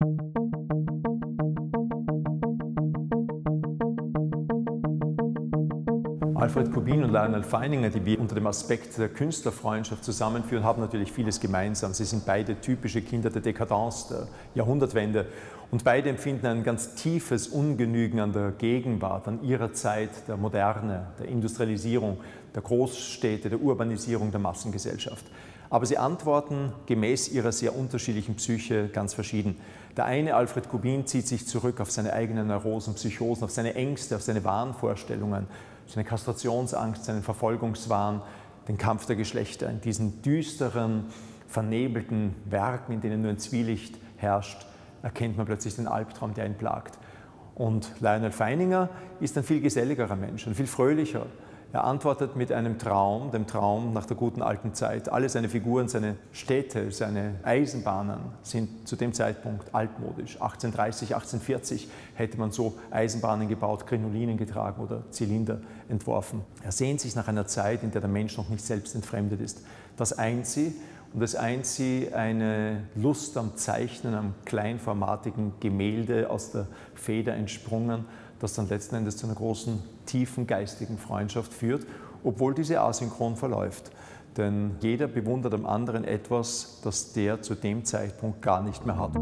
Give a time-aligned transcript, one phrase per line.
[0.00, 0.27] Thank you.
[6.38, 11.10] Alfred Kubin und Lionel Feininger, die wir unter dem Aspekt der Künstlerfreundschaft zusammenführen, haben natürlich
[11.10, 11.92] vieles gemeinsam.
[11.94, 15.26] Sie sind beide typische Kinder der Dekadence, der Jahrhundertwende
[15.72, 21.08] und beide empfinden ein ganz tiefes Ungenügen an der Gegenwart, an ihrer Zeit der Moderne,
[21.18, 22.18] der Industrialisierung,
[22.54, 25.26] der Großstädte, der Urbanisierung der Massengesellschaft.
[25.70, 29.56] Aber sie antworten gemäß ihrer sehr unterschiedlichen Psyche ganz verschieden.
[29.96, 34.14] Der eine, Alfred Kubin, zieht sich zurück auf seine eigenen Neurosen, Psychosen, auf seine Ängste,
[34.14, 35.48] auf seine Wahnvorstellungen
[35.88, 38.22] seine Kastrationsangst, seinen Verfolgungswahn,
[38.68, 41.06] den Kampf der Geschlechter, in diesen düsteren,
[41.48, 44.66] vernebelten Werken, in denen nur ein Zwielicht herrscht,
[45.02, 46.98] erkennt man plötzlich den Albtraum, der ihn plagt.
[47.54, 51.26] Und Lionel Feininger ist ein viel geselligerer Mensch, ein viel fröhlicher,
[51.70, 55.10] er antwortet mit einem Traum, dem Traum nach der guten alten Zeit.
[55.12, 60.36] Alle seine Figuren, seine Städte, seine Eisenbahnen sind zu dem Zeitpunkt altmodisch.
[60.36, 65.58] 1830, 1840 hätte man so Eisenbahnen gebaut, Krinolinen getragen oder Zylinder
[65.90, 66.40] entworfen.
[66.64, 69.62] Er sehnt sich nach einer Zeit, in der der Mensch noch nicht selbst entfremdet ist.
[69.98, 70.74] Das eint sie
[71.14, 78.04] und es eint sie eine Lust am Zeichnen, am kleinformatigen Gemälde aus der Feder entsprungen
[78.40, 81.86] das dann letzten Endes zu einer großen, tiefen geistigen Freundschaft führt,
[82.24, 83.90] obwohl diese asynchron verläuft.
[84.36, 89.12] Denn jeder bewundert am anderen etwas, das der zu dem Zeitpunkt gar nicht mehr hat.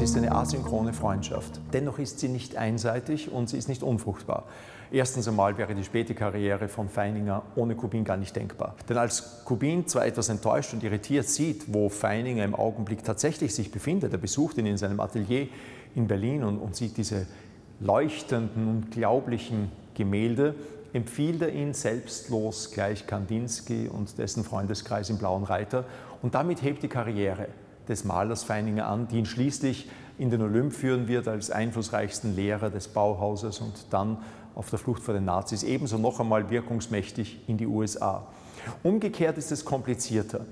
[0.00, 1.60] Ist eine asynchrone Freundschaft.
[1.72, 4.44] Dennoch ist sie nicht einseitig und sie ist nicht unfruchtbar.
[4.90, 8.74] Erstens einmal wäre die späte Karriere von Feininger ohne Kubin gar nicht denkbar.
[8.88, 13.70] Denn als Kubin zwar etwas enttäuscht und irritiert sieht, wo Feininger im Augenblick tatsächlich sich
[13.70, 15.48] befindet, er besucht ihn in seinem Atelier
[15.94, 17.26] in Berlin und, und sieht diese
[17.80, 20.54] leuchtenden, unglaublichen Gemälde,
[20.92, 25.84] empfiehlt er ihn selbstlos gleich Kandinsky und dessen Freundeskreis im Blauen Reiter
[26.22, 27.48] und damit hebt die Karriere
[27.88, 29.88] des Malers Feininger an, die ihn schließlich
[30.18, 34.18] in den Olymp führen wird als einflussreichsten Lehrer des Bauhauses und dann
[34.54, 38.26] auf der Flucht vor den Nazis ebenso noch einmal wirkungsmächtig in die USA.
[38.82, 40.46] Umgekehrt ist es komplizierter,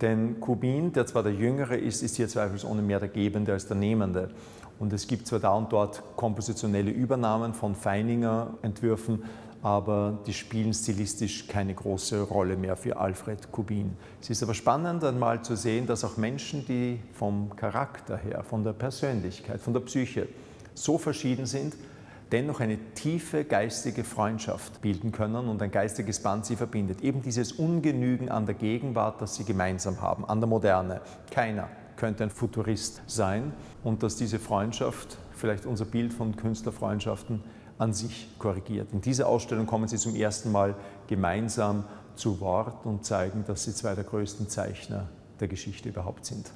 [0.00, 3.76] denn Kubin, der zwar der Jüngere ist, ist hier zweifelsohne mehr der Gebende als der
[3.76, 4.30] Nehmende.
[4.78, 9.24] Und es gibt zwar da und dort kompositionelle Übernahmen von Feininger Entwürfen,
[9.62, 13.96] aber die spielen stilistisch keine große Rolle mehr für Alfred Kubin.
[14.20, 18.64] Es ist aber spannend einmal zu sehen, dass auch Menschen, die vom Charakter her, von
[18.64, 20.28] der Persönlichkeit, von der Psyche
[20.74, 21.76] so verschieden sind,
[22.32, 27.02] dennoch eine tiefe geistige Freundschaft bilden können und ein geistiges Band sie verbindet.
[27.02, 31.00] Eben dieses Ungenügen an der Gegenwart, das sie gemeinsam haben, an der Moderne.
[31.30, 33.52] Keiner könnte ein Futurist sein
[33.84, 37.42] und dass diese Freundschaft, vielleicht unser Bild von Künstlerfreundschaften,
[37.80, 38.92] an sich korrigiert.
[38.92, 40.74] In dieser Ausstellung kommen sie zum ersten Mal
[41.06, 45.08] gemeinsam zu Wort und zeigen, dass sie zwei der größten Zeichner
[45.40, 46.52] der Geschichte überhaupt sind.